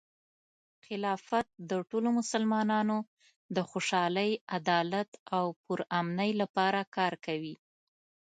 [0.85, 2.97] خلافت د ټولو مسلمانانو
[3.55, 7.55] د خوشحالۍ، عدالت، او پرامنۍ لپاره کار کوي.